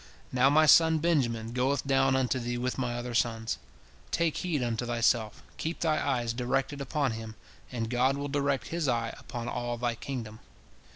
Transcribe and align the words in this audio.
Now 0.31 0.49
my 0.49 0.65
son 0.65 0.97
Benjamin 0.97 1.51
goeth 1.51 1.85
down 1.85 2.15
unto 2.15 2.39
thee 2.39 2.57
with 2.57 2.79
my 2.79 2.95
other 2.95 3.13
sons. 3.13 3.59
Take 4.09 4.37
heed 4.37 4.63
unto 4.63 4.83
thyself, 4.87 5.43
keep 5.57 5.81
thy 5.81 6.03
eyes 6.03 6.33
directed 6.33 6.81
upon 6.81 7.11
him, 7.11 7.35
and 7.71 7.87
God 7.87 8.17
will 8.17 8.27
direct 8.27 8.69
His 8.69 8.87
eye 8.87 9.13
upon 9.19 9.47
all 9.47 9.77
thy 9.77 9.93
kingdom. 9.93 10.39